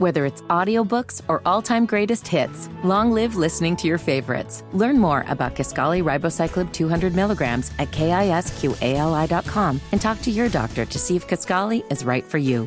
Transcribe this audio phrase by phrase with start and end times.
[0.00, 4.64] Whether it's audiobooks or all-time greatest hits, long live listening to your favorites.
[4.72, 10.98] Learn more about Kisqali Ribociclib 200 milligrams at kisqali.com and talk to your doctor to
[10.98, 12.66] see if Kisqali is right for you.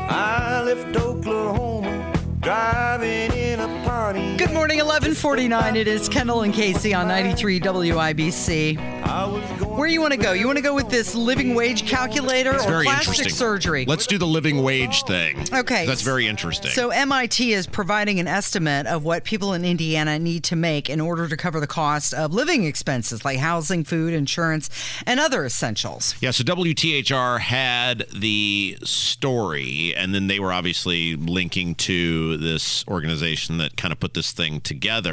[0.00, 4.36] I left Oklahoma driving in a Pontiac.
[4.36, 4.80] Good morning,
[5.14, 5.76] 1149.
[5.76, 8.76] It is Kendall and Casey on 93 WIBC.
[9.04, 10.32] I was going Where you want to go?
[10.32, 13.32] You want to go with this living wage calculator It's or very plastic interesting.
[13.32, 13.84] surgery?
[13.86, 15.44] Let's do the living wage thing.
[15.52, 15.86] Okay.
[15.86, 16.72] That's very interesting.
[16.72, 21.00] So MIT is providing an estimate of what people in Indiana need to make in
[21.00, 24.68] order to cover the cost of living expenses like housing, food, insurance,
[25.06, 26.16] and other essentials.
[26.20, 33.58] yeah, so WTHR had the story, and then they were obviously linking to this organization
[33.58, 35.03] that kind of put this thing together.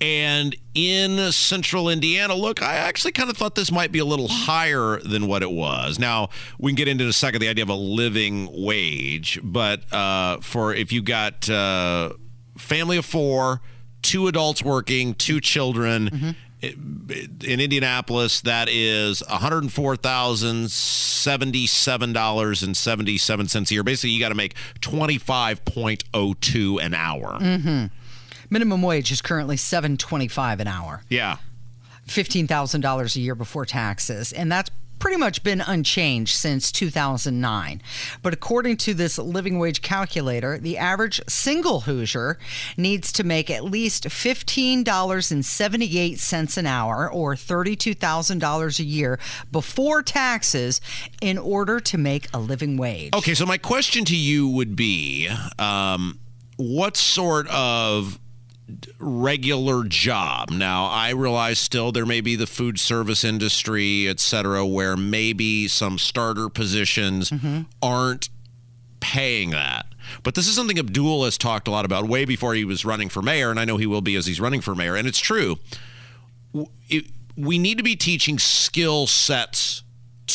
[0.00, 4.28] And in central Indiana, look, I actually kind of thought this might be a little
[4.28, 5.98] higher than what it was.
[5.98, 9.90] Now, we can get into in a second the idea of a living wage, but
[9.92, 12.12] uh, for if you got uh,
[12.58, 13.60] family of four,
[14.02, 16.36] two adults working, two children.
[16.62, 16.76] it-
[17.44, 23.82] in Indianapolis, that is one hundred four thousand seventy-seven dollars and seventy-seven cents a year.
[23.84, 27.38] Basically, you got to make twenty-five point oh two an hour.
[28.56, 31.02] Minimum wage is currently 7.25 an hour.
[31.10, 31.36] Yeah,
[32.08, 34.32] $15,000 a year before taxes.
[34.32, 37.82] And that's pretty much been unchanged since 2009.
[38.22, 42.38] But according to this living wage calculator, the average single Hoosier
[42.78, 49.18] needs to make at least $15.78 an hour or $32,000 a year
[49.52, 50.80] before taxes
[51.20, 53.12] in order to make a living wage.
[53.12, 56.18] Okay, so my question to you would be um,
[56.56, 58.18] what sort of
[58.98, 60.50] regular job?
[60.50, 65.68] Now, I realize still there may be the food service industry, et cetera, where maybe
[65.68, 67.62] some starter positions mm-hmm.
[67.82, 68.28] aren't
[69.00, 69.86] paying that.
[70.22, 73.08] But this is something Abdul has talked a lot about way before he was running
[73.08, 74.96] for mayor, and I know he will be as he's running for mayor.
[74.96, 75.58] And it's true.
[76.88, 79.82] It- we need to be teaching skill sets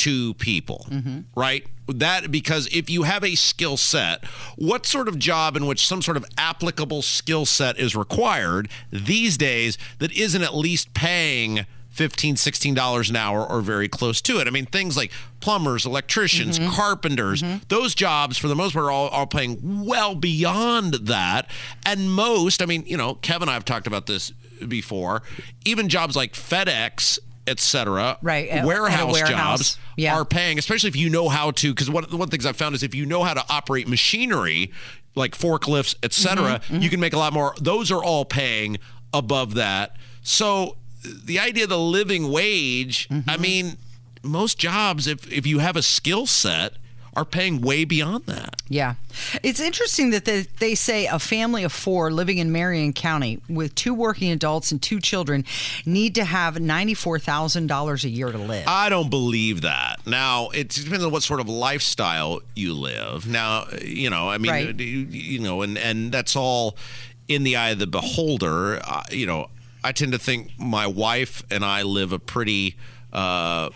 [0.01, 0.87] to people,
[1.35, 1.63] right?
[1.87, 4.25] That because if you have a skill set,
[4.55, 9.37] what sort of job in which some sort of applicable skill set is required these
[9.37, 14.39] days that isn't at least paying 15 16 dollars an hour or very close to
[14.39, 14.47] it?
[14.47, 16.71] I mean things like plumbers electricians mm-hmm.
[16.71, 17.57] carpenters mm-hmm.
[17.67, 21.47] those jobs for the most part are all, all paying well beyond that.
[21.85, 24.31] And most i mean you know kevin and i have talked about this
[24.67, 25.21] before
[25.63, 29.59] even jobs like fedex etc Right, at- at a warehouse, warehouse.
[29.59, 30.15] jobs Yeah.
[30.15, 32.57] are paying especially if you know how to because one, one of the things i've
[32.57, 34.71] found is if you know how to operate machinery
[35.15, 38.77] like forklifts etc Mm-hmm, you can make a lot more those are all paying
[39.13, 43.41] above that so the idea of the living wage i Mm-hmm.
[43.41, 43.77] mean
[44.23, 46.73] most jobs if if you have a skill set
[47.13, 48.95] are paying way beyond that Yeah.
[49.43, 53.75] It's interesting that they, they say a family of four living in Marion County with
[53.75, 55.43] two working adults and two children
[55.85, 58.63] need to have $94,000 a year to live.
[58.67, 59.99] I don't believe that.
[60.05, 63.27] Now, it depends on what sort of lifestyle you live.
[63.27, 64.79] Now, you know, I mean, Right.
[64.79, 66.77] you, you know, and and that's all
[67.27, 68.79] in the eye of the beholder.
[68.83, 69.49] Uh, you know,
[69.83, 72.75] I tend to think my wife and I live a pretty
[73.11, 73.69] uh,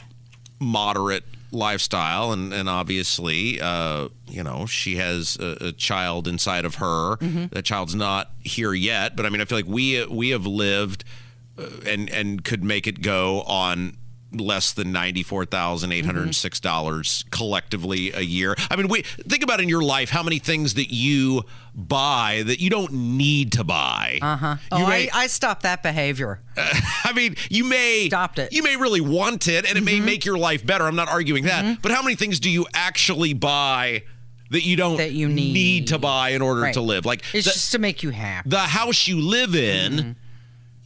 [0.60, 1.24] moderate
[1.56, 7.16] lifestyle and and obviously uh you know she has a, a child inside of her.
[7.52, 11.04] That child's not here yet but i mean i feel like we we have lived
[11.58, 13.98] uh, and and could make it go on
[14.40, 18.56] less than $94,806 collectively a year.
[18.70, 22.60] I mean, we think about in your life how many things that you buy that
[22.62, 24.20] you don't need to buy.
[24.22, 24.56] Uh-huh.
[24.72, 26.40] oh, I, I stopped that behavior.
[26.58, 28.50] I mean, you may Stopped it.
[28.50, 28.56] Mm-hmm.
[28.56, 30.86] You may really want it, and it may make your life better.
[30.86, 34.04] I'm not arguing that, but how many things do you actually buy
[34.52, 35.88] that you don't That you need.
[35.88, 36.74] to buy in order Right.
[36.76, 37.06] to live?
[37.06, 38.50] Like It's the, just to make you happy.
[38.50, 40.16] the house you live in.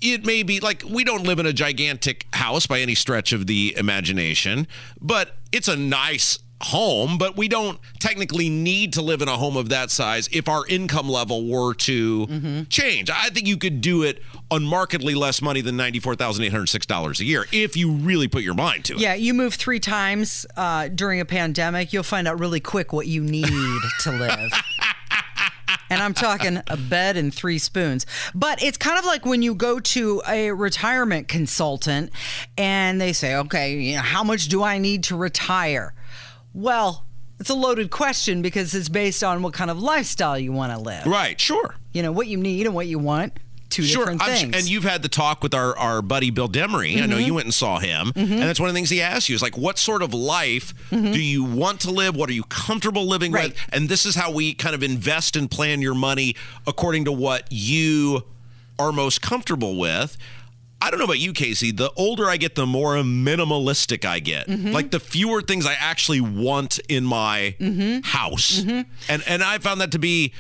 [0.01, 3.47] It may be like we don't live in a gigantic house by any stretch of
[3.47, 4.67] the imagination,
[5.01, 9.55] but it's a nice home, but we don't technically need to live in a home
[9.55, 12.63] of that size if our income level were to Mm-hmm.
[12.65, 13.09] change.
[13.09, 14.21] I think you could do it
[14.51, 18.95] on markedly less money than $94,806 a year if you really put your mind to
[18.95, 18.99] it.
[18.99, 23.07] Yeah, you move three times uh, during a pandemic, you'll find out really quick what
[23.07, 23.47] you need
[24.01, 24.51] to live.
[25.89, 28.05] And I'm talking a bed and three spoons.
[28.35, 32.11] But it's kind of like when you go to a retirement consultant
[32.57, 35.93] and they say, okay, you know, how much do I need to retire?
[36.53, 37.05] Well,
[37.39, 40.79] it's a loaded question because it's based on what kind of lifestyle you want to
[40.79, 41.05] live.
[41.05, 41.75] Right, sure.
[41.93, 43.33] You know, what you need and what you want
[43.69, 44.55] two Sure, different I'm things.
[44.55, 47.01] and you've had the talk with our, our buddy Bill Demery.
[47.01, 47.25] I know Mm-hmm.
[47.25, 49.41] you went and saw him, and that's one of the things he asked you is
[49.41, 52.15] like, what sort of life do you want to live?
[52.15, 53.35] What are you comfortable living Mm-hmm.
[53.35, 53.49] Right.
[53.53, 53.69] with?
[53.71, 56.35] And this is how we kind of invest and plan your money
[56.67, 58.23] according to what you
[58.77, 60.17] are most comfortable with.
[60.81, 61.71] I don't know about you, Casey.
[61.73, 64.47] The older I get, the more minimalistic I get.
[64.47, 64.71] Mm-hmm.
[64.71, 67.99] Like the fewer things I actually want in my Mm-hmm.
[68.03, 70.33] house, and and I found that to be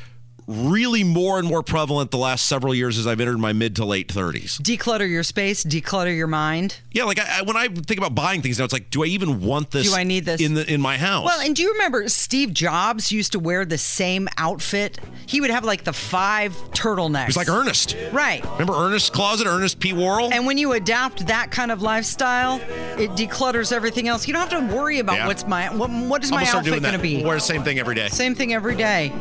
[0.49, 3.85] really more and more prevalent the last several years as I've entered my mid to
[3.85, 4.59] late 30s.
[4.61, 6.77] declutter your space, declutter your mind.
[6.91, 9.07] Yeah, like I, I, when I think about buying things now, it's like, do I
[9.07, 9.87] even want this?
[9.89, 10.41] Do I need this?
[10.41, 11.25] in the in my house?
[11.25, 14.99] Well, and do you remember Steve Jobs used to wear the same outfit?
[15.27, 17.27] He would have like the five turtlenecks.
[17.27, 17.95] it's like Ernest.
[18.11, 18.43] Right.
[18.53, 19.93] Remember Ernest's closet, Ernest P.
[19.93, 20.33] Worrell?
[20.33, 22.59] And when you adapt that kind of lifestyle,
[22.97, 24.27] it declutters everything else.
[24.27, 25.27] You don't have to worry about Yeah.
[25.27, 27.23] what's my what, what is my outfit going to be.
[27.23, 28.07] Wear the same thing every day.
[28.09, 29.11] Same thing every day.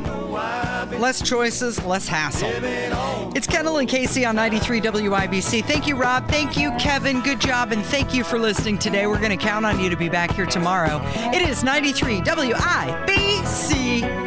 [0.87, 2.51] Less choices, less hassle.
[3.35, 5.65] It's Kendall and Casey on 93 WIBC.
[5.65, 6.29] Thank you, Rob.
[6.29, 7.21] Thank you, Kevin.
[7.21, 7.73] Good job.
[7.73, 9.07] And thank you for listening today.
[9.07, 11.01] We're going to count on you to be back here tomorrow.
[11.35, 14.18] It is 93 WIBC.